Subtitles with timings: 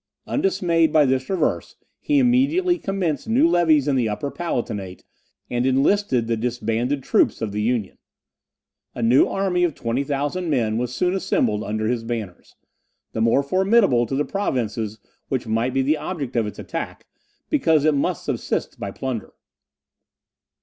[0.25, 5.03] Undismayed by this reverse, he immediately commenced new levies in the Upper Palatinate,
[5.47, 7.99] and enlisted the disbanded troops of the Union.
[8.95, 12.55] A new army of 20,000 men was soon assembled under his banners,
[13.13, 17.05] the more formidable to the provinces which might be the object of its attack,
[17.51, 19.33] because it must subsist by plunder.